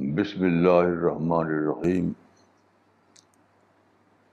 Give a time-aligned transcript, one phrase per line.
[0.00, 2.12] بسم اللہ الرحمن الرحیم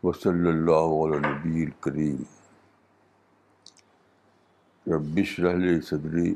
[0.03, 2.21] وصلی اللہ علیہ نبی الکریم.
[4.85, 6.33] ربش رحل صدری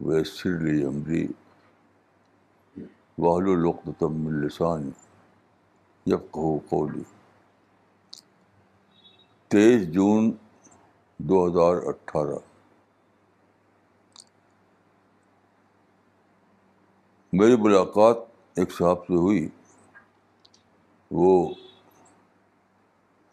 [0.00, 1.26] ویسر لی عمری
[3.18, 4.90] واہل العقدم السانی
[6.06, 7.02] یفقہ قولی.
[9.50, 10.30] تیئیس جون
[11.18, 12.38] دو ہزار اٹھارہ
[17.32, 18.16] میری ملاقات
[18.56, 19.48] ایک صاحب سے ہوئی۔
[21.10, 21.54] وہ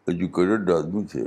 [0.08, 1.22] ایجوکیٹڈ آدمی تھے۔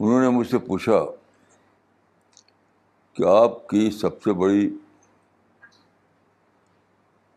[0.00, 1.04] انہوں نے مجھ سے پوچھا
[3.12, 4.70] کہ آپ کی سب سے بڑی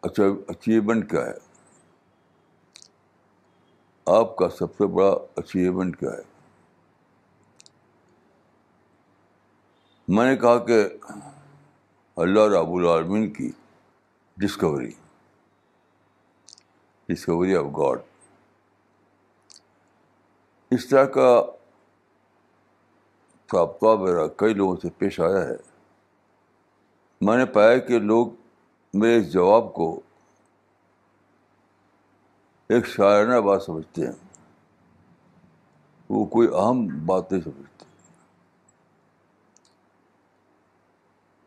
[0.02, 1.34] اچھا اچیومنٹ کیا ہے؟
[4.06, 6.22] آپ کا سب سے بڑا اچیومنٹ کیا ہے؟
[10.08, 10.90] میں نے کہا کہ
[12.18, 13.52] اللہ رب العالمین کی
[14.38, 14.92] ڈسکوری
[17.10, 18.00] ڈسکوری آف گاڈ
[20.72, 21.46] اس طرح کا
[23.52, 25.56] سابقہ میرا کئی لوگوں سے پیش آیا ہے۔
[27.22, 28.28] میں نے پایا کہ لوگ
[28.94, 30.00] میرے اس جواب کو
[32.70, 34.44] ایک شاعرانہ بات سمجھتے ہیں۔
[36.10, 37.77] وہ کوئی اہم بات نہیں سمجھتے۔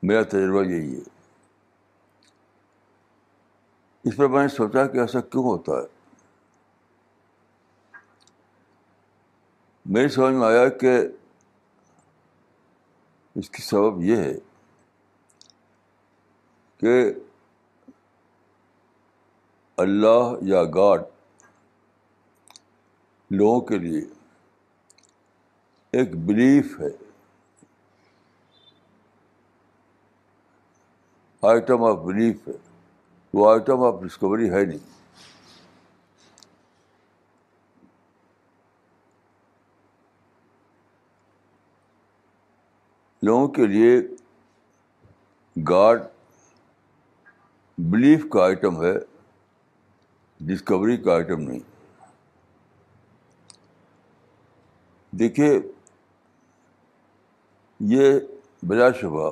[0.02, 1.20] میرا تجربہ یہی ہے۔
[4.04, 6.00] اس پر میں نے سوچا کہ ایسا کیوں ہوتا ہے۔
[9.86, 11.00] میری سمجھ میں آیا کہ
[13.34, 14.34] اس کی سبب یہ ہے
[16.76, 17.14] کہ
[19.76, 21.00] اللہ یا گاڈ
[23.30, 24.00] لوگوں کے لیے
[25.92, 27.09] ایک بلیف ہے۔
[31.42, 32.52] آئٹم آف بلیف ہے،
[33.34, 34.78] وہ آئٹم آف ڈسکوری ہے نہیں۔
[43.22, 44.00] لوگوں کے لیے
[45.68, 46.02] گاڈ
[47.78, 48.94] بلیف کا آئٹم ہے
[50.40, 51.60] ڈسکوری کا آئٹم نہیں۔
[55.10, 55.58] دیکھیے،
[57.80, 58.20] یہ
[58.62, 59.30] بلا شبہ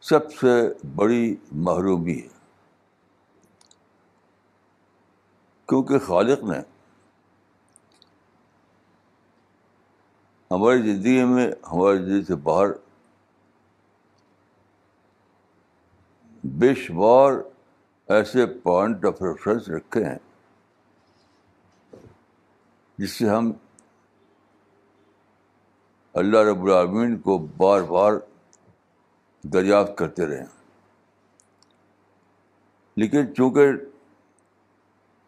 [0.00, 2.28] سب سے بڑی محرومی ہے۔
[5.68, 6.58] کیونکہ خالق نے
[10.50, 12.66] ہماری زندگی میں ہماری زندگی سے باہر
[16.44, 17.32] بے شمار
[18.08, 20.18] ایسے پوائنٹ آف ریفرنس رکھے ہیں
[22.98, 23.52] جس سے ہم
[26.12, 28.12] اللہ رب العالمین کو بار بار
[29.42, 30.44] دریافت کرتے رہے۔
[32.96, 33.68] لیکن چونکہ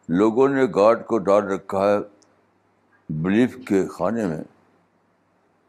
[0.09, 1.97] لوگوں نے گاڈ کو ڈال رکھا ہے
[3.09, 4.43] بلیف کے خانے میں،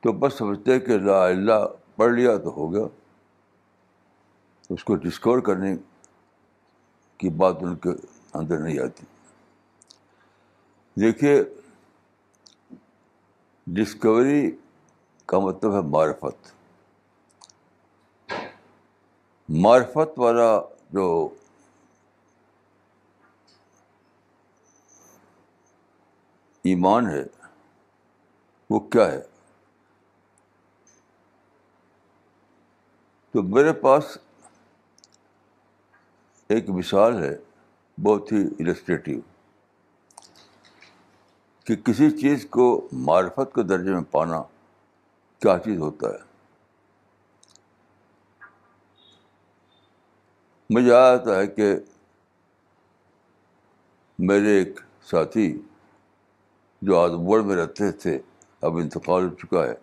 [0.02, 2.84] تو بس سمجھتے کہ لا اللہ پڑھ لیا تو ہو گیا۔
[4.70, 5.76] اس کو ڈسکور کرنے
[7.18, 7.90] کی بات ان کے
[8.34, 9.06] اندر نہیں آتی۔
[11.02, 11.44] دیکھیے
[13.68, 14.52] ڈسکوری
[15.26, 16.63] کا مطلب ہے معرفت۔
[19.50, 20.62] معرفت والا
[20.92, 21.30] جو
[26.64, 27.24] ایمان ہے،
[28.70, 29.22] وہ کیا ہے؟
[33.32, 34.18] تو میرے پاس
[36.48, 37.36] ایک مثال ہے،
[38.04, 39.20] بہت ہی السٹریٹیو
[41.64, 44.42] کہ کسی چیز کو معرفت کے درجے میں پانا
[45.40, 46.33] کیا چیز ہوتا ہے؟
[50.74, 51.76] مجھے آتا ہے کہ
[54.20, 54.80] میرے ایک
[55.12, 55.62] ساتھی
[56.82, 58.20] جو آدمگڑھ میں رہتے تھے،
[58.62, 59.74] اب انتقال ہو چکا ہے۔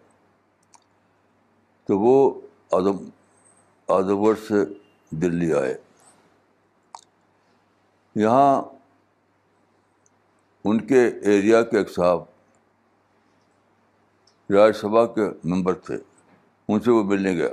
[1.85, 2.41] تو وہ
[2.73, 3.09] آدم
[3.89, 4.55] آدمگڑھ سے
[5.11, 5.79] دلی آئے۔
[8.15, 8.63] یہاں
[10.65, 12.21] ان کے ایریا کے ایک صاحب
[14.51, 15.97] راج سبھا کے ممبر تھے۔
[16.69, 17.49] ان سے وہ ملنے گیا۔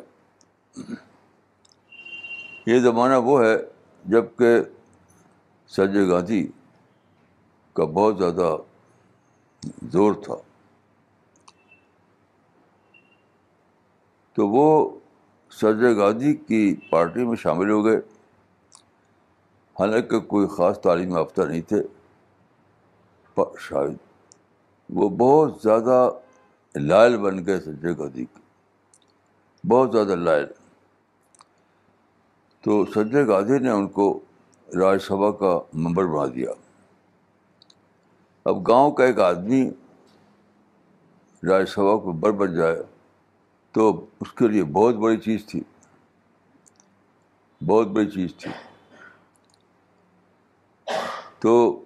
[2.68, 3.58] یہ زمانہ وہ ہے
[4.06, 4.60] جبکہ
[5.68, 6.48] سنجے گاندھی
[7.74, 8.56] کا بہت زیادہ
[9.92, 10.34] زور تھا۔
[14.34, 15.00] تو وہ
[15.52, 17.98] سنجے گاندھی کی پارٹی میں شامل ہو گئے۔
[19.80, 21.84] حالانکہ کوئی خاص تعلیم یافتہ نہیں تھے۔
[23.60, 23.98] شاید۔
[24.90, 26.10] وہ بہت زیادہ
[26.76, 28.40] لائل بن گئے سنجے گاندھی کے۔
[29.68, 30.46] بہت زیادہ لائل۔
[32.68, 34.20] تو سنجے گاندھی نے ان کو
[34.80, 36.52] راج سبھا کا ممبر بنا دیا۔
[38.46, 39.70] اب گاؤں کا ایک آدمی
[41.48, 42.84] راج سبھا کو ممبر بن جائے
[43.72, 45.62] تو اس کے لیے بہت بڑی چیز تھی۔
[47.68, 48.52] بہت بڑی چیز تھی۔
[51.40, 51.84] تو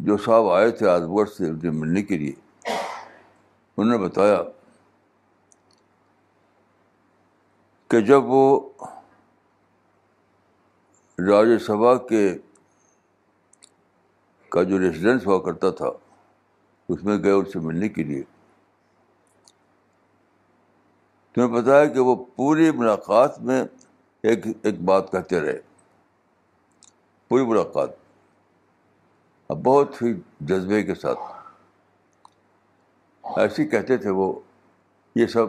[0.00, 1.02] جو صاحب آئے تھے آج
[1.36, 2.32] سے ان سے ملنے کے لیے،
[3.76, 4.42] انہوں نے بتایا
[7.88, 8.60] کہ جب وہ
[11.18, 12.38] راجیہ سبھا کے
[14.48, 15.86] کا جو ریسیڈنس ہوا کرتا تھا،
[16.88, 18.22] اس میں گئے ان سے ملنے کے لیے۔
[21.34, 23.64] تمہیں بتایا کہ وہ پوری ملاقات میں
[24.22, 25.60] ایک ایک بات کہتے رہے۔
[27.28, 27.90] پوری ملاقات۔
[29.48, 31.18] اب بہت ہی جذبے کے ساتھ۔
[33.38, 34.40] ایسے کہتے تھے وہ،
[35.14, 35.46] یہ سب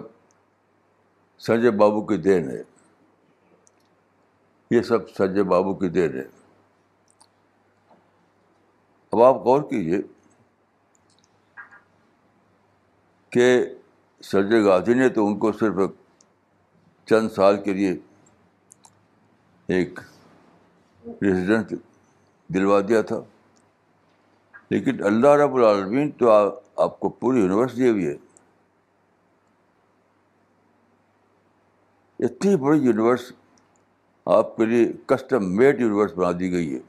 [1.40, 2.79] سنجے بابو کی دین ہے۔
[4.72, 6.24] یہ سب سنجے بابو کی دین ہے۔
[9.12, 10.02] اب آپ غور کیجیے
[13.30, 13.66] کہ
[14.24, 15.76] سنجے گاندھی نے تو ان کو صرف
[17.06, 17.92] چند سال کے لیے
[19.68, 20.00] ایک
[21.06, 21.74] ریزیڈنٹ
[22.48, 23.22] دلوا دیا تھا۔
[24.70, 26.32] لیکن اللہ رب العالمین تو
[26.76, 28.16] آپ کو پوری یونیورس دی ہوئی ہے۔
[32.20, 33.32] اتنی بڑی یونیورس
[34.34, 36.80] آپ کے لیے کسٹم میڈ یونیورس بنا دی گئی ہے۔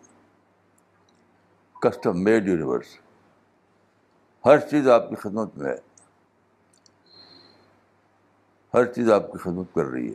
[1.82, 2.84] کسٹم میڈ یونیورس
[4.44, 5.76] ہر چیز آپ کی خدمت میں ہے۔
[8.74, 10.14] ہر چیز آپ کی خدمت کر رہی ہے۔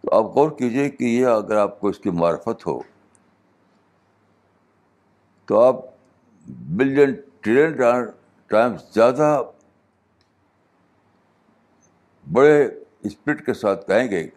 [0.00, 2.80] تو آپ غور کیجیے کہ یہ اگر آپ کو اس کی معرفت ہو،
[5.44, 5.76] تو آپ
[6.46, 7.76] بلین ٹریلین
[8.46, 9.42] ٹائم زیادہ
[12.32, 12.68] بڑے
[13.02, 14.28] اسپرٹ کے ساتھ کہیں گے۔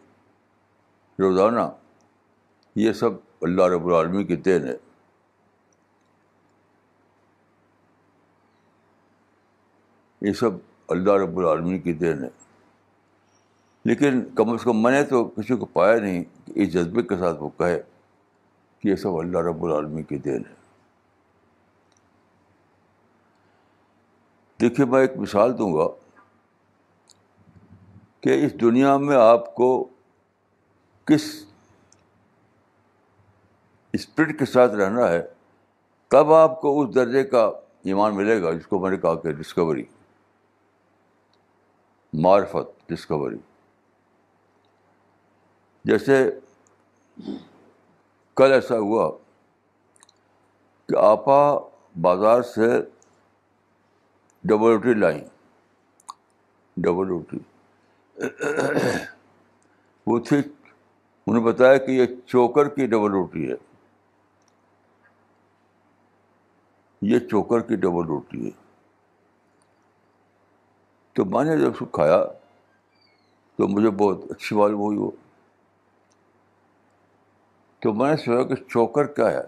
[1.19, 1.59] روزانہ،
[2.75, 3.09] یہ سب
[3.41, 4.75] اللہ رب العالمی کی دین ہے
[10.21, 10.51] یہ سب
[10.87, 12.29] اللہ رب العالمین کی دین ہے
[13.85, 17.17] لیکن کم از کم میں نے تو کسی کو پایا نہیں کہ اس جذبے کے
[17.17, 17.81] ساتھ وہ کہے
[18.79, 20.55] کہ یہ سب اللہ رب العالمین کی دین ہے
[24.59, 25.87] دیکھیے، میں ایک مثال دوں گا
[28.21, 29.69] کہ اس دنیا میں آپ کو
[31.07, 31.23] کس
[33.93, 35.21] اسپرٹ کے ساتھ رہنا ہے،
[36.11, 37.45] تب آپ کو اس درجے کا
[37.83, 39.83] ایمان ملے گا جس کو میں نے کہا کہ ڈسکوری
[42.13, 43.37] معرفت ڈسکوری
[45.85, 46.17] جیسے
[48.37, 49.09] کل ایسا ہوا
[50.89, 51.39] کہ آپا
[52.01, 52.69] بازار سے
[54.43, 55.21] ڈبل روٹی لائیں۔
[56.77, 57.37] ڈبل روٹی
[60.07, 60.41] وہ تھی
[61.27, 63.55] انہوں نے بتایا کہ یہ چوکر کی ڈبل روٹی ہے۔
[67.01, 68.51] یہ چوکر کی ڈبل روٹی ہے۔
[71.13, 72.25] تو میں نے جب اس کو کھایا
[73.55, 75.11] تو مجھے بہت اچھی معلوم ہوئی وہ۔
[77.79, 79.41] تو میں نے سوچا کہ چوکر کیا ہے؟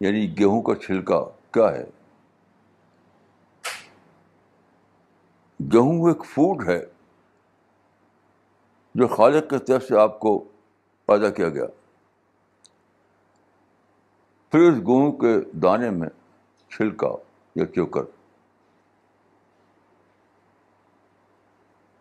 [0.00, 1.84] یعنی گیہوں کا چھلکا کیا ہے؟
[5.72, 6.95] گیہوں ایک فوڈ ہے۔
[8.96, 10.44] جو خالق کے طرف سے آپ کو
[11.06, 11.64] پیدا کیا گیا۔
[14.50, 16.08] پھر اس گیہوں کے دانے میں
[16.68, 17.08] چھلکا
[17.54, 18.00] یا چوکر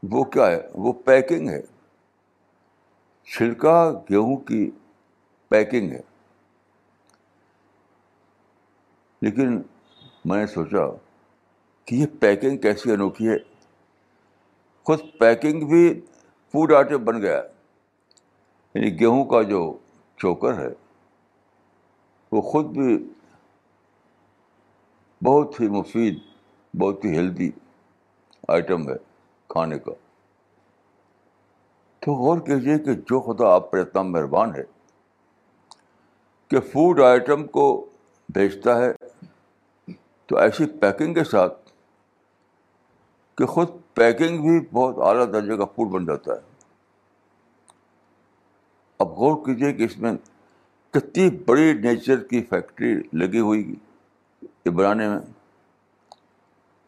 [0.04, 1.62] وہ کیا ہے؟ وہ پیکنگ ہے۔
[3.24, 4.72] چھلکا گیہوں کی
[5.48, 6.02] پیکنگ ہے۔
[9.22, 9.62] لیکن
[10.26, 10.98] میں نے سوچا
[11.86, 13.38] کہ یہ پیکنگ کیسی انوکھی ہے؟
[14.84, 16.06] خود پیکنگ بھی
[16.56, 17.42] فوڈ آئٹم بن گیا۔
[18.74, 19.78] یعنی گیہوں کا جو
[20.18, 20.68] چوکر ہے،
[22.32, 23.10] وہ خود بھی
[25.24, 26.20] بہت ہی مفید،
[26.80, 27.52] بہت ہی ہیلدی
[28.48, 28.96] آئٹم ہے
[29.50, 29.92] کھانے کا۔
[32.00, 34.64] تو غور کیجیے کہ جو خدا آپ پر اتنا مہربان ہے
[36.48, 37.86] کہ فوڈ آئٹم کو
[38.30, 38.94] بیچتا ہے
[40.26, 41.72] تو ایسی پیکنگ کے ساتھ
[43.38, 46.40] کہ خود پیکنگ بھی بہت اعلیٰ درجے کا فوڈ بن جاتا ہے۔
[49.00, 50.12] اب غور کیجیے کہ اس میں
[50.92, 53.76] کتنی بڑی نیچر کی فیکٹری لگی ہوئی
[54.66, 55.20] یہ بنانے میں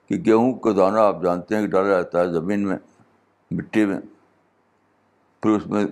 [0.09, 2.77] کہ گیہوں کا دانہ آپ جانتے ہیں کہ ڈالا جاتا ہے زمین میں،
[3.51, 3.99] مٹی میں،
[5.39, 5.85] پھر اس میں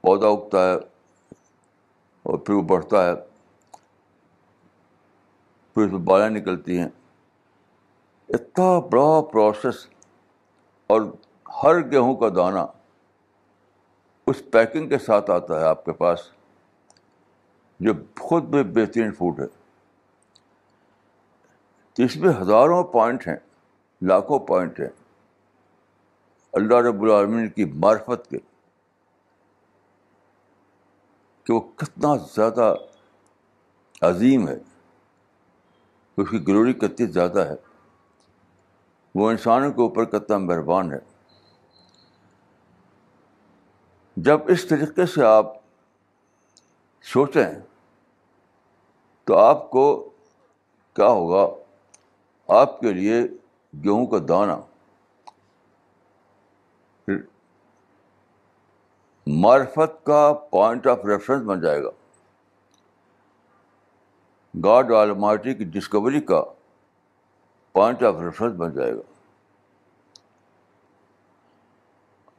[0.00, 0.74] پودا اگتا ہے
[2.22, 3.14] اور پھر وہ بڑھتا ہے،
[5.74, 6.88] پھر اس میں بالیں نکلتی ہیں۔
[8.32, 9.86] اتنا بڑا پروسیس
[10.86, 11.00] اور
[11.62, 12.58] ہر گیہوں کا دانہ
[14.26, 16.20] اس پیکنگ کے ساتھ آتا ہے آپ کے پاس،
[17.80, 19.46] جو خود بھی بہترین فوڈ ہے۔
[22.04, 23.36] اس میں ہزاروں پوائنٹ ہیں،
[24.02, 24.88] لاکھوں پوائنٹ ہیں۔
[26.52, 28.38] اللہ رب العالمین کی معرفت کے
[31.44, 32.74] کہ وہ کتنا زیادہ
[34.00, 34.58] عظیم ہے،
[36.16, 37.71] اس کی گلوری کتنی زیادہ ہے۔
[39.14, 40.98] وہ انسانوں کے اوپر کتنا مہربان ہے۔
[44.16, 45.46] جب اس طریقے سے آپ
[47.02, 47.54] سوچیں
[49.24, 50.10] تو آپ کو
[50.94, 51.54] کیا ہوگا؟
[52.48, 53.22] آپ کے لیے
[53.84, 54.60] گیہوں کا دانہ
[59.26, 61.90] معرفت کا پوائنٹ آف ریفرنس بن جائے گا۔
[64.64, 66.44] گاڈ آلمارٹی کی ڈسکوری کا
[67.72, 69.00] پوائنٹ آف ریفرنس بن جائے گا۔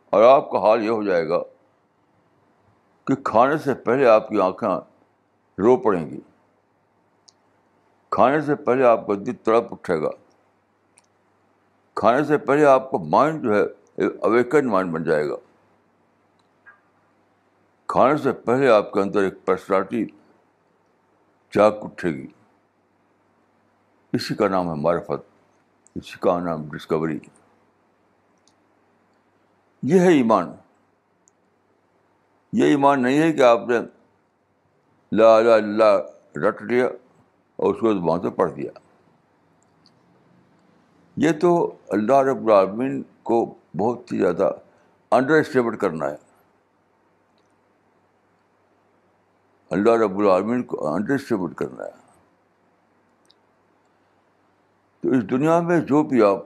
[0.09, 1.39] اور آپ کا حال یہ ہو جائے گا
[3.07, 4.69] کہ کھانے سے پہلے آپ کی آنکھیں
[5.57, 6.19] رو پڑیں گی۔
[8.09, 10.09] کھانے سے پہلے آپ کا دل تڑپ اٹھے گا۔
[11.93, 13.63] کھانے سے پہلے آپ کا مائنڈ جو ہے
[14.05, 15.35] اویکن مائنڈ بن جائے گا۔
[17.87, 20.05] کھانے سے پہلے آپ کے اندر ایک پرسنالٹی
[21.51, 22.27] جاگ اٹھے گی۔
[24.13, 25.25] اسی کا نام ہے معرفت،
[25.95, 27.19] اسی کا نام ڈسکوری
[29.83, 30.51] یہ ہے ایمان۔
[32.53, 33.79] یہ ایمان نہیں ہے کہ آپ نے
[35.11, 36.85] لا لا اللہ رٹ لیا
[37.55, 38.71] اور اس کو وہاں سے پڑھ دیا۔
[41.17, 44.51] یہ تو اللہ رب العالمین کو بہت ہی زیادہ
[45.11, 46.15] انڈر اسٹیمیٹ کرنا ہے۔
[49.69, 52.02] اللہ رب العالمین کو انڈر اسٹیمیٹ کرنا ہے۔
[55.03, 56.37] تو اس دنیا میں جو بھی آپ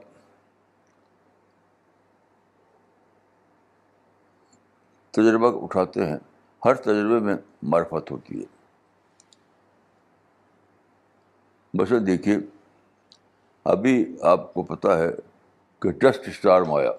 [5.10, 6.16] تجربہ اٹھاتے ہیں،
[6.64, 8.44] ہر تجربے میں معرفت ہوتی ہے۔
[11.74, 12.36] بس دیکھیے،
[13.64, 15.10] ابھی آپ کو پتہ ہے
[15.78, 16.90] کہ ڈسٹ اسٹار میں آیا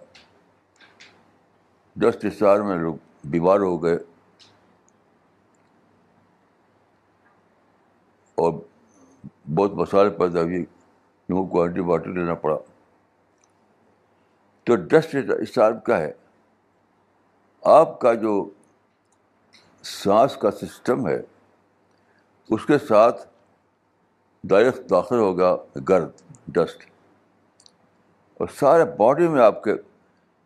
[1.95, 3.95] ڈسٹ اسٹار میں لوگ بیمار ہو گئے۔
[8.35, 8.53] اور
[9.55, 10.65] بہت مسائل پیدا ہوئی
[11.29, 12.57] لوگوں کو اینٹی بایوٹک لینا پڑا۔
[14.63, 16.12] تو ڈسٹ اسٹار کیا ہے۔
[17.62, 18.50] آپ کا جو
[19.83, 21.21] سانس کا سسٹم ہے،
[22.50, 23.27] اس کے ساتھ
[24.43, 25.57] ڈائریکٹ داخل ہوگا،
[25.89, 26.09] گرد،
[26.48, 26.86] ڈسٹ۔
[28.33, 29.74] اور سارے باڈی میں آپ کے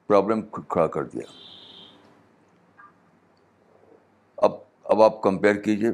[0.08, 1.24] پرابلم کھڑا کر دیا۔
[4.38, 4.52] اب
[4.84, 5.90] اب آپ کمپیئر کیجیے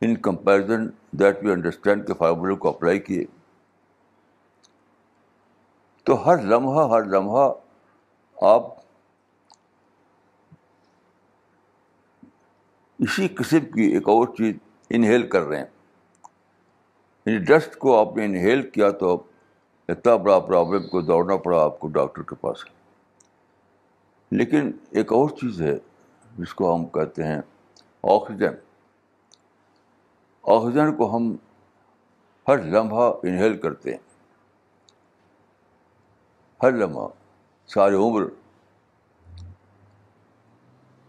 [0.00, 3.24] in comparison that we understand کے فارمولے کو اپلائی کیے۔
[6.04, 7.52] تو ہر لمحہ ہر لمحہ
[8.42, 8.62] آپ
[12.98, 14.56] اسی قسم کی ایک اور چیز
[14.90, 15.64] انہیل کر رہے ہیں۔
[17.26, 19.22] یعنی ڈسٹ کو آپ نے انہیل کیا تو
[19.88, 22.56] اتنا بڑا پرابلم کو دوڑنا پڑا آپ کو ڈاکٹر کے پاس۔
[24.30, 25.78] لیکن ایک اور چیز ہے
[26.38, 27.40] جس کو ہم کہتے ہیں
[28.02, 28.69] آکسیجن۔
[30.42, 31.36] آکسیجن کو ہم
[32.48, 33.98] ہر لمحہ انہیل کرتے ہیں۔
[36.62, 37.08] ہر لمحہ،
[37.66, 38.22] ساری عمر۔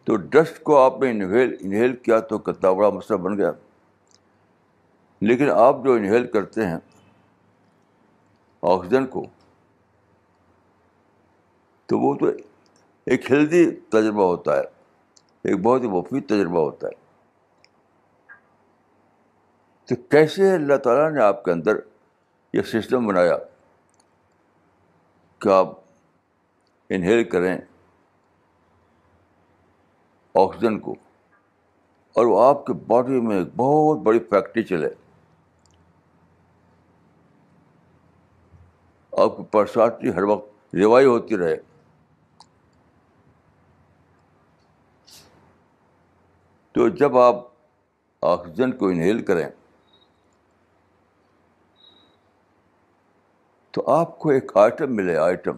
[0.04, 3.52] تو ڈسٹ کو آپ نے انہیل انہیل کیا تو کتنا بڑا مسئلہ بن گیا۔
[5.22, 6.78] لیکن آپ جو انہیل کرتے ہیں،
[8.62, 9.26] آکسیجن کو،
[11.86, 12.26] تو وہ تو
[13.06, 14.64] ایک ہیلدی تجربہ ہوتا ہے۔
[15.44, 17.01] ایک بہت ہی مفید تجربہ ہوتا ہے۔
[19.92, 21.72] تو کیسے اللہ تعالیٰ نے آپ کے اندر
[22.54, 23.38] یہ سسٹم بنایا
[25.40, 25.68] کہ آپ
[26.90, 27.58] انہیل کریں
[30.36, 30.92] آکسیجن کو
[32.14, 34.90] اور وہ آپ کے باڈی میں ایک بہت بڑی فیکٹری چلے۔
[39.18, 41.58] آپ کی پرسنالٹی ہر وقت ریوائی ہوتی رہے۔
[46.72, 47.36] تو جب آپ
[48.22, 49.50] آکسیجن کو انہیل کریں
[53.72, 55.56] تو آپ کو ایک آئٹم ملے آئٹم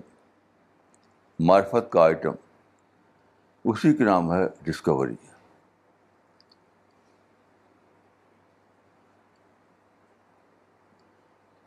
[1.39, 2.32] معرفت کا آئٹم
[3.65, 5.15] اسی کا نام ہے ڈسکوری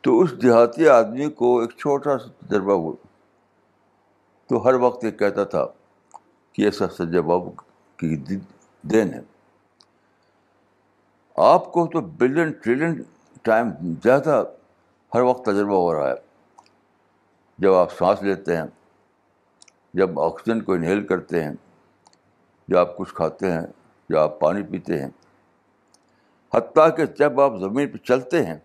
[0.01, 2.95] تو اس دیہاتی آدمی کو ایک چھوٹا سا تجربہ ہوا۔
[4.47, 5.65] تو ہر وقت یہ کہتا تھا
[6.53, 7.49] کہ یہ سب سجا بابو
[7.97, 8.15] کی
[8.81, 9.19] دین ہے۔
[11.35, 13.01] آپ کو تو بلین ٹریلین
[13.41, 13.69] ٹائم
[14.03, 14.43] زیادہ
[15.15, 16.26] ہر وقت تجربہ ہو رہا ہے۔
[17.59, 18.65] جب آپ سانس لیتے ہیں،
[19.93, 21.51] جب آکسیجن کو انہیل کرتے ہیں
[22.67, 23.65] یا آپ کچھ کھاتے ہیں
[24.09, 25.09] یا آپ پانی پیتے ہیں،
[26.53, 28.57] حتیٰ کہ جب آپ زمین پہ چلتے ہیں،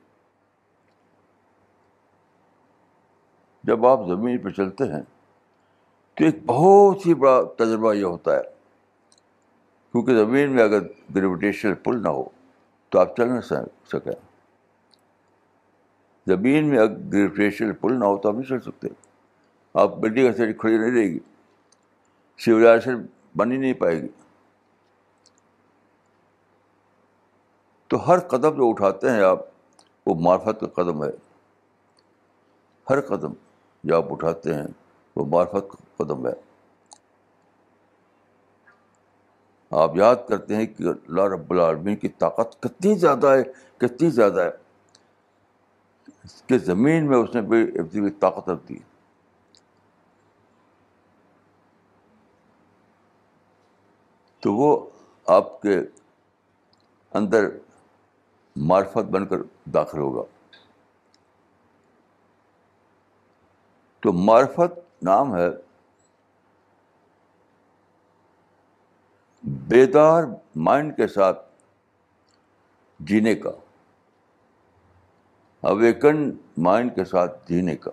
[3.64, 5.02] جب آپ زمین پہ چلتے ہیں،
[6.14, 8.42] تو ایک بہت ہی بڑا تجربہ یہ ہوتا ہے۔
[9.94, 10.82] کیونکہ زمین میں اگر
[11.14, 12.28] گریویٹیشن پل نہ ہو،
[12.92, 14.31] تو آپ چل نہ سکیں۔
[16.26, 18.88] زمین میں اگر گریویٹیشن پل نہ ہو تو آپ نہیں چل سکتے۔
[19.74, 21.18] آپ بلڈنگ ایسے کھڑی نہیں رہے گی۔
[22.38, 24.08] سویلائزیشن بن ہی نہیں پائے گی۔
[27.86, 29.38] تو ہر قدم جو اٹھاتے ہیں آپ،
[30.06, 31.10] وہ معرفت کا قدم ہے۔
[32.90, 33.32] ہر قدم
[33.84, 34.66] جو آپ اٹھاتے ہیں،
[35.16, 36.32] وہ معرفت کا قدم ہے۔
[39.70, 43.42] آپ یاد کرتے ہیں کہ اللہ رب العالمین کی طاقت کتنی زیادہ ہے،
[43.78, 44.61] کتنی زیادہ ہے۔
[46.46, 48.78] کہ زمین میں اس نے بھی طاقت رکھ دی۔
[54.40, 54.90] تو وہ
[55.26, 55.80] آپ کے
[57.12, 57.44] اندر
[58.56, 60.22] معرفت بن کر داخل ہوگا۔
[64.00, 65.48] تو معرفت نام ہے
[69.42, 70.24] بیدار
[70.56, 71.46] مائنڈ کے ساتھ
[73.00, 73.50] جینے کا۔
[75.62, 77.90] اویکن مائنڈ کے ساتھ جینے کا۔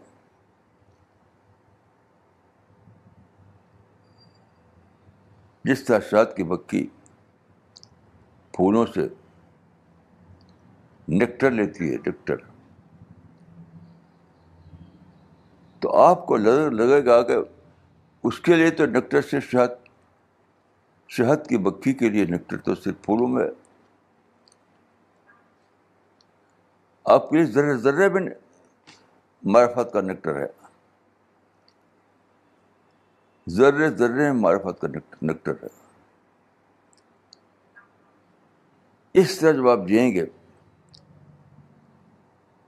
[5.66, 6.88] جس طرح شہد کی بکی
[8.54, 9.08] پھولوں سے
[11.08, 12.36] نیکٹر لیتی ہے نیکٹر
[15.80, 17.36] تو آپ کو لگے گا کہ
[18.24, 19.70] اس کے لیے تو نیکٹر سے شہد
[21.10, 23.48] شہد کی بکی کے لیے نیکٹر تو صرف پھولوں میں
[27.09, 28.19] آپ کے لیے ذرے ذرے بھی
[29.43, 30.48] معرفت کا نیکٹر ہے۔
[33.50, 34.87] ذرے ذرے معرفت کا
[35.22, 35.67] نیکٹر ہے۔
[39.13, 40.25] اس طرح جب آپ جئیں گے،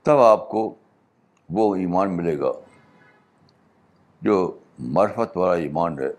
[0.02, 0.74] تب آپ کو
[1.50, 2.52] وہ ایمان ملے گا
[4.22, 6.12] جو معرفت والا ایمان ہے،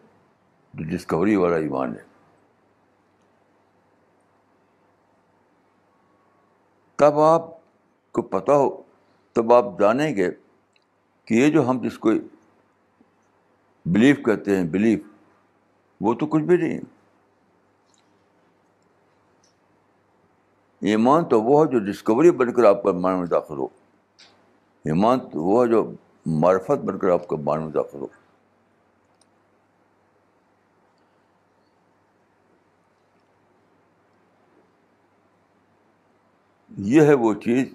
[0.73, 2.03] جو ڈسکوری والا ایمان ہے۔
[6.95, 7.62] تب آپ
[8.13, 8.81] کو پتہ ہو،
[9.33, 10.31] تب آپ جانیں گے
[11.25, 12.11] کہ یہ جو ہم جس کو
[13.85, 14.99] بلیف کہتے ہیں بلیف
[16.01, 16.79] وہ تو کچھ بھی نہیں
[20.81, 23.65] ایمان تو وہ ہے جو ڈسکوری بن کر آپ کا مان میں داخل ہو۔
[24.85, 25.91] ایمان تو وہ ہے جو
[26.25, 28.07] معرفت بن کر آپ کا مان میں داخل ہو۔
[36.77, 37.73] یہ ہے وہ چیز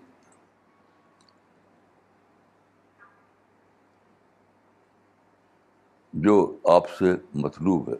[6.22, 7.04] جو آپ سے
[7.34, 7.94] مطلوب ہے۔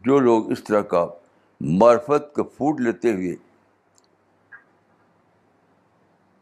[0.00, 1.06] جو لوگ اس طرح کا
[1.60, 3.36] معرفت کا فوڈ لیتے ہوئے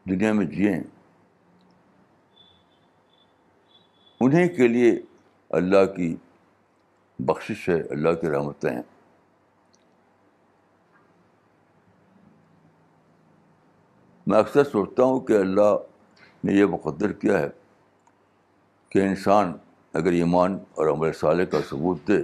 [0.09, 0.83] دنیا میں جئیں،
[4.21, 5.01] انہیں کے لیے
[5.49, 6.15] اللہ کی
[7.19, 8.83] بخشش ہے، اللہ کی رحمتیں ہیں۔
[14.27, 15.77] میں اکثر سوچتا ہوں کہ اللہ
[16.43, 17.60] نے یہ مقدر کیا ہے۔
[18.91, 19.53] کہ انسان
[19.93, 22.23] اگر ایمان اور عمل صالح کا ثبوت دے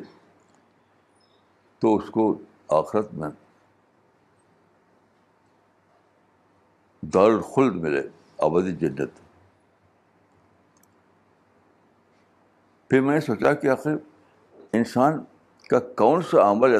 [1.80, 2.38] تو اس کو
[2.70, 3.30] آخرت میں
[7.02, 8.02] دارالخلد ملے،
[8.38, 9.10] آبادی جنت۔
[12.90, 13.92] پھر میں نے سوچا کہ آخر
[14.74, 15.24] انسان
[15.70, 16.78] کا کون سا عمل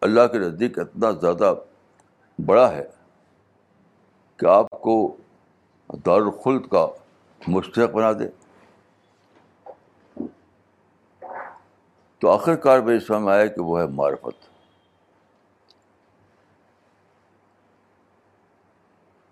[0.00, 1.54] اللہ کے نزدیک اتنا زیادہ
[2.46, 2.88] بڑا ہے
[4.36, 5.16] کہ آپ کو
[6.06, 6.86] دارالخلد کا
[7.48, 8.41] مستحق بنا دے۔
[12.22, 14.50] تو آخر کار میرے سامنے آیا کہ وہ ہے معرفت۔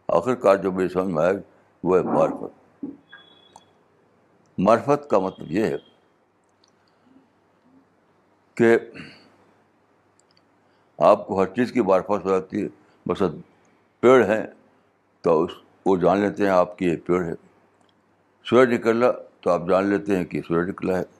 [0.08, 1.32] آخر کار جو میرے سمجھ میں آیا
[1.84, 2.84] وہ ہے معرفت۔
[4.58, 5.76] معرفت کا مطلب یہ ہے
[8.54, 8.78] کہ
[10.98, 12.68] آپ کو ہر چیز کی معرفت ہو جاتی ہے۔
[13.08, 13.22] بس
[14.00, 14.46] پیڑ ہیں
[15.20, 15.50] تو اس
[15.86, 17.32] وہ جان لیتے ہیں آپ کی یہ پیڑ ہے۔
[18.44, 21.19] سورج نکلا تو آپ جان لیتے ہیں کہ سورج نکلا ہے۔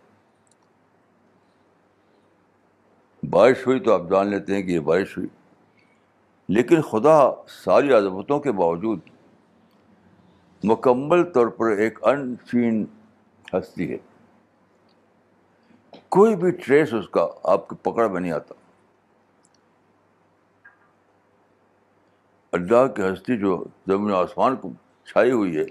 [3.31, 5.29] بارش ہوئی تو آپ جان لیتے ہیں کہ یہ بارش ہوئی۔
[6.49, 7.31] لیکن خدا
[7.65, 9.01] ساری عظمتوں کے باوجود
[10.65, 12.85] مکمل طور پر ایک ان سین
[13.53, 13.97] ہستی ہے۔
[16.09, 18.55] کوئی بھی ٹریس اس کا آپ کے پکڑ میں نہیں آتا۔
[22.53, 24.71] اللہ کی ہستی جو زمین آسمان کو
[25.05, 25.65] چھائی ہوئی ہے،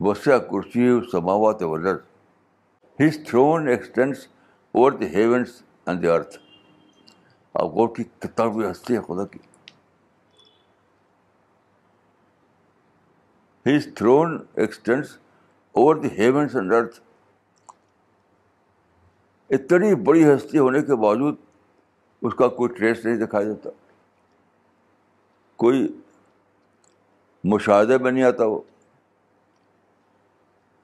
[0.00, 1.96] وسیع کرسی سماوات ولر
[3.00, 4.28] his throne extends
[4.72, 6.38] over the heavens and the earth
[7.54, 9.38] آپ غور کی کتاب ہستی ہے خدا کی۔
[13.66, 15.18] His throne extends
[15.72, 17.00] over the heavens and earth
[19.50, 21.34] اتنی بڑی ہستی ہونے کے باوجود
[22.22, 23.70] اس کا کوئی ٹریس نہیں دکھائی دیتا۔
[25.56, 26.00] کوئی
[27.44, 28.60] مشاہدے میں نہیں آتا وہ۔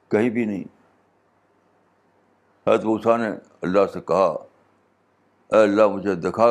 [0.07, 0.63] کہیں بھی نہیں۔
[2.67, 3.29] حضرت اوسا نے
[3.61, 4.35] اللہ سے کہا
[5.51, 6.47] اے اللہ مجھے دکھا،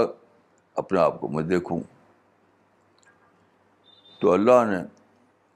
[0.74, 1.80] اپنے آپ کو میں دیکھوں۔
[4.20, 4.78] تو اللہ نے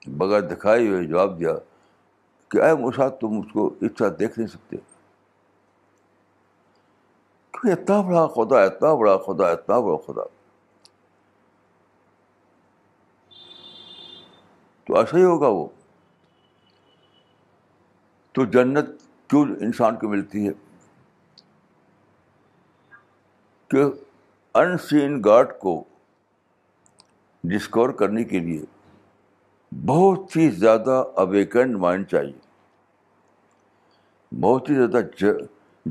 [0.07, 1.51] بغیر دکھائے ہوئے جواب دیا
[2.49, 4.77] کہ اے موسا تم اس کو اس طرح دیکھ نہیں سکتے۔
[7.51, 10.23] کیونکہ اتنا بڑا خدا، اتنا بڑا خدا، اتنا بڑا خدا۔
[14.85, 15.67] تو ایسا ہی ہوگا وہ۔
[18.33, 18.89] تو جنت
[19.29, 20.53] کیوں انسان کو ملتی ہے؟
[23.69, 23.85] کہ
[24.55, 25.85] ان سین گاڈ کو
[27.45, 28.65] ڈسکور کرنے کے لیے
[29.87, 32.39] بہت ہی زیادہ اویکنڈ مائنڈ چاہیے۔
[34.41, 35.01] بہت ہی زیادہ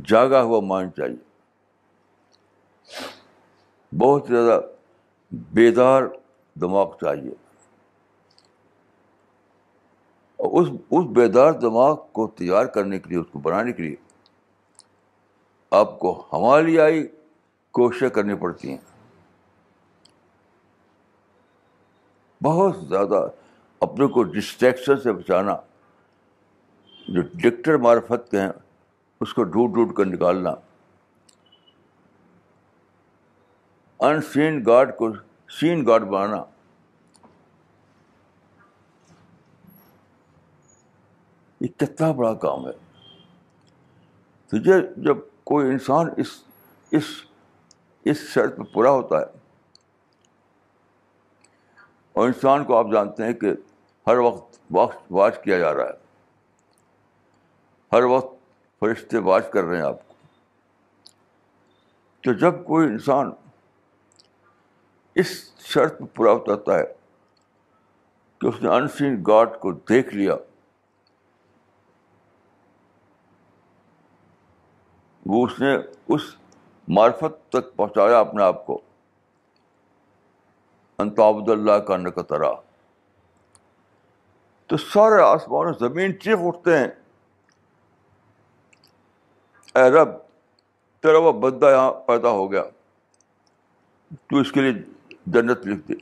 [0.05, 1.27] جاگا ہوا مائنڈ چاہیے۔
[3.97, 4.61] بہت ہی زیادہ
[5.31, 6.03] بیدار
[6.61, 7.31] دماغ چاہیے۔
[10.39, 13.95] اس اس بیدار دماغ کو تیار کرنے کے لیے، اس کو بنانے کے لیے
[15.71, 17.07] آپ کو ہمالیائی
[17.77, 18.77] کوششیں کرنی پڑتی ہیں۔
[22.43, 23.27] بہت زیادہ
[23.79, 25.57] اپنے کو ڈسٹریکشن سے بچانا،
[27.07, 28.51] جو ڈکٹر معرفت کے ہیں،
[29.21, 30.49] اس کو ڈھونڈ ڈھونڈ کر نکالنا۔
[33.99, 35.13] ان سین گاڈ کو
[35.49, 36.43] سین گاڈ بنانا۔
[41.61, 42.71] یہ کتنا بڑا کام ہے۔
[44.47, 44.57] تو
[45.01, 46.43] جب کوئی انسان اس
[46.91, 47.03] اس
[48.09, 49.25] اس شرط پہ پورا ہوتا ہے۔
[52.13, 53.51] اور انسان کو آپ جانتے ہیں کہ
[54.07, 56.07] ہر وقت واچ واچ کیا جا رہا ہے۔
[57.91, 58.35] ہر وقت
[58.79, 60.13] فرشتے واچ کر رہے ہیں آپ کو۔
[62.21, 63.31] تو جب کوئی انسان
[65.15, 66.83] اس شرط پہ پورا اترتا ہے
[68.41, 70.35] کہ اس نے انسین گاڈ کو دیکھ لیا،
[75.25, 76.21] وہ اس نے اس
[76.87, 78.81] معرفت تک پہنچایا اپنے آپ کو۔
[80.99, 82.53] انتابد اللہ کا نقطرا
[84.65, 86.87] تو سارے آسمان زمین چیخ اٹھتے ہیں۔
[89.75, 90.09] اے رب،
[90.99, 92.63] تیرا وہ بندہ یہاں پیدا ہو گیا۔
[94.27, 94.83] تو اس کے لیے
[95.25, 95.93] جنت لکھ دے۔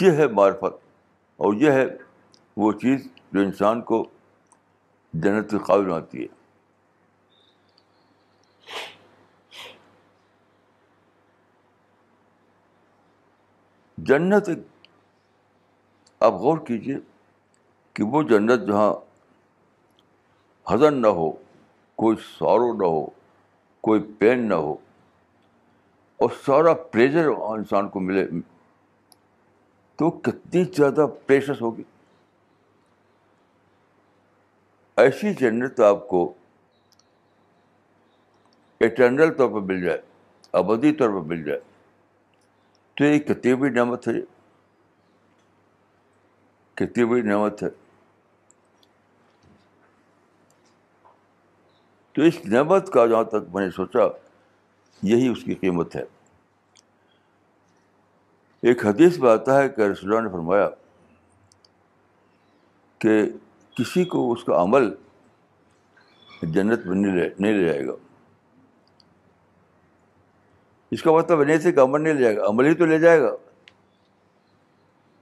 [0.00, 0.88] یہ ہے معرفت
[1.36, 1.84] اور یہ ہے
[2.56, 4.08] وہ چیز جو انسان کو
[5.12, 6.26] جنت کے قابل آتی ہے۔
[13.98, 14.48] جنت
[16.20, 16.96] آپ غور کیجیے
[17.94, 18.92] کہ وہ جنت جہاں
[20.66, 21.30] حزن نہ ہو،
[21.94, 23.06] کوئی سورو نہ ہو،
[23.80, 24.72] کوئی پین نہ ہو،
[26.16, 28.26] اور سارا پریشر انسان کو ملے،
[29.96, 31.82] تو کتنی زیادہ پریشس ہوگی۔
[35.02, 36.34] ایسی جنت آپ کو
[38.80, 40.00] اٹرنل طور پر مل جائے،
[40.52, 41.60] ابدی طور پر مل جائے۔
[42.94, 44.12] تو یہ کتنی بڑی نعمت ہے،
[46.74, 47.68] کتنی بڑی نعمت ہے۔
[52.12, 54.00] تو اس نعمت کا جہاں تک میں نے سوچا،
[55.02, 56.04] یہی اس کی قیمت ہے۔
[58.62, 60.68] ایک حدیث میں آتا ہے کہ رسول نے فرمایا
[62.98, 63.22] کہ
[63.74, 64.94] کسی کو اس کا عمل
[66.42, 66.96] جنت میں
[67.38, 67.92] نہیں لے جائے گا۔
[70.90, 72.98] اس کا مطلب نہیں تھے کہ عمل نہیں لے جائے گا، عمل ہی تو لے
[72.98, 73.30] جائے گا۔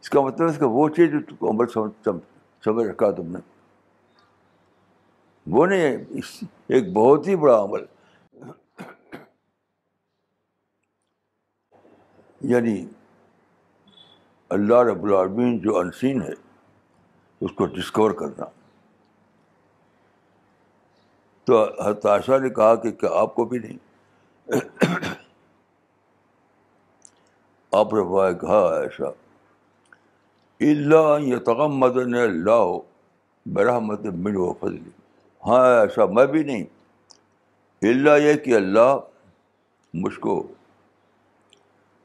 [0.00, 1.66] اس کا مطلب اس کا وہ چیز جو تم کو عمل
[2.64, 3.38] سمجھ رکھا تم نے۔
[5.46, 5.96] وہ نہیں ہے
[6.68, 7.84] ایک بہت ہی بڑا عمل۔
[12.40, 12.86] یعنی
[14.48, 16.49] اللہ رب العالمین جو انسین ہے
[17.40, 18.44] اس کو ڈسکور کرنا۔
[21.44, 23.78] تو ہتاشا نے کہا کہ کیا آپ کو بھی نہیں؟
[27.72, 28.00] آپ نے
[28.40, 29.08] کہا ایسا
[30.60, 32.78] اللہ یہ تغم مدن اللہ
[33.46, 34.90] برحمت من و فضلی
[35.46, 36.64] ہاں ایسا میں بھی نہیں۔
[37.82, 38.98] اللہ یہ کہ اللہ
[39.94, 40.46] مجھ کو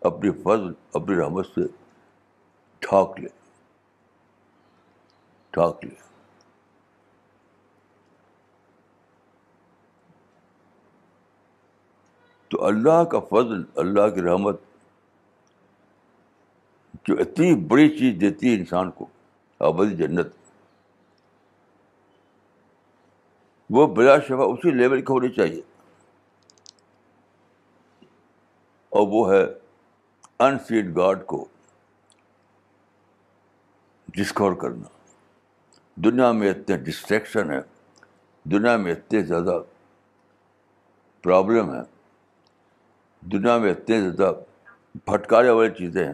[0.01, 1.61] اپنی فضل، اپنی رحمت سے
[2.79, 3.44] ٹھاک لے۔
[5.55, 5.95] ٹھاک لے
[12.47, 14.59] تو اللہ کا فضل، اللہ کی رحمت
[17.07, 19.05] جو اتنی بڑی چیز دیتی ہے انسان کو،
[19.59, 20.27] آبادی، جنت۔
[23.69, 25.61] وہ بلا شفا اسی لیول کی ہونی چاہیے۔
[28.89, 29.43] اور وہ ہے
[30.39, 31.45] ان سیڈ گاڈ کو
[34.07, 34.94] ڈسکور کرنا۔
[35.97, 37.59] دنیا میں اتنے ڈسٹریکشن ہے
[38.43, 39.59] دنیا میں اتنے زیادہ
[41.21, 41.81] پرابلم ہے
[43.21, 44.31] دنیا میں اتنے زیادہ
[45.05, 46.13] پھٹکارے والی چیزیں ہیں،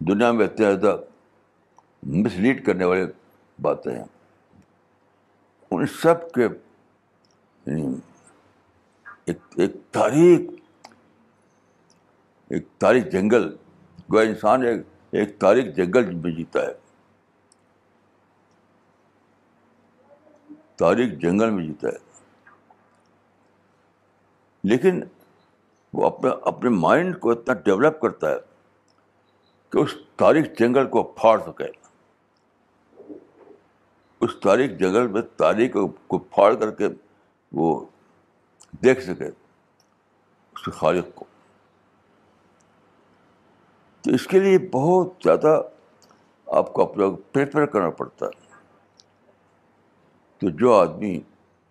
[0.00, 0.96] دنیا میں اتنے زیادہ
[2.02, 3.04] مس لیڈ کرنے والے
[3.58, 4.04] باتیں ہیں۔
[5.70, 6.42] ان سب کے
[7.66, 7.94] یعنی
[9.24, 10.50] ایک ایک تاریخ
[12.50, 13.56] ایک تاریخ جنگل
[14.12, 16.85] گویا انسان ایک ایک تاریخ جنگل میں جیتا ہے۔
[20.76, 22.06] تاریخ جنگل میں جیتا ہے۔
[24.64, 25.02] لیکن
[25.92, 28.36] وہ اپنے اپنے مائنڈ کو اتنا ڈیولپ کرتا ہے
[29.70, 31.64] کہ اس تاریخ جنگل کو پھاڑ سکے۔
[34.20, 36.88] اس تاریخ جنگل میں تاریخ کو پھاڑ کر کے
[37.52, 37.84] وہ
[38.84, 39.26] دیکھ سکے
[40.54, 41.24] اس کے خالق کو۔
[44.00, 45.62] تو اس کے لیے بہت زیادہ
[46.46, 48.45] آپ کو اپنا پریپیئر کرنا پڑتا ہے۔
[50.38, 51.20] تو جو آدمی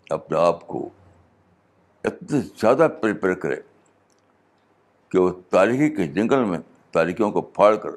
[0.09, 0.89] اپنے آپ کو
[2.03, 3.55] اتنے زیادہ پریپیئر کرے
[5.09, 6.59] کہ وہ تاریخی کے جنگل میں
[6.91, 7.89] تاریخیوں کو پھاڑ کر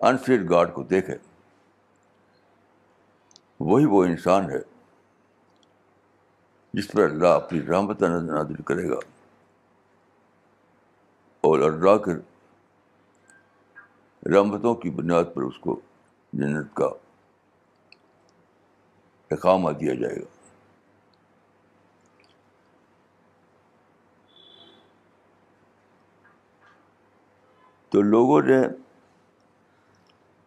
[0.00, 1.16] انفیڈ گاڈ کو دیکھے،
[3.60, 4.58] وہی وہ انسان ہے
[6.72, 8.98] جس پر اللہ اپنی رحمت نظر نازل کرے گا۔
[11.40, 12.12] اور اللہ کے
[14.34, 15.80] رحمتوں کی بنیاد پر اس کو
[16.32, 16.88] جنت کا
[19.30, 20.24] اقامہ دیا جائے گا۔
[27.88, 28.60] تو لوگوں نے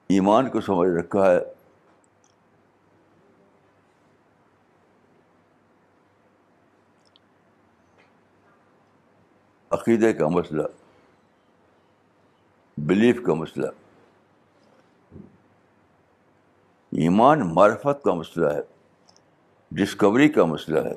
[0.09, 1.39] ایمان کو سمجھ رکھا ہے۔
[9.69, 10.63] عقیدے کا مسئلہ
[12.77, 13.67] بلیف کا مسئلہ،
[16.91, 18.72] ایمان معرفت کا مسئلہ ہے۔
[19.75, 20.93] ڈسکوری کا مسئلہ ہے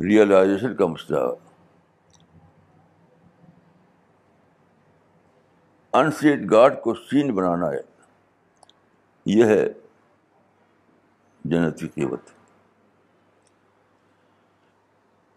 [0.00, 1.48] ریئلائزیشن کا مسئلہ ہے۔
[5.92, 7.80] انسیٹ گاڈ کو سین بنانا ہے،
[9.26, 9.68] یہ ہے
[11.44, 12.20] جنت کی قیمت۔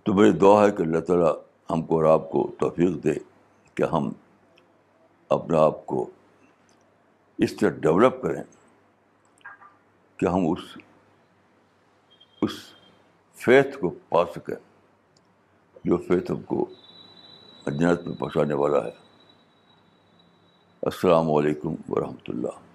[0.03, 1.33] تو میری دعا ہے کہ اللہ تعالیٰ
[1.69, 3.13] ہم کو اور آپ کو توفیق دے
[3.75, 4.11] کہ ہم
[5.29, 6.09] اپنے آپ کو
[7.37, 8.43] اس طرح ڈیولپ کریں
[10.17, 10.77] کہ ہم اس
[12.41, 12.51] اس
[13.33, 14.55] فیتھ کو پا سکیں
[15.83, 16.69] جو فیتھ ہم کو
[17.67, 18.91] جنت میں پہنچانے والا ہے۔
[20.81, 22.70] السلام علیکم ورحمۃ اللہ۔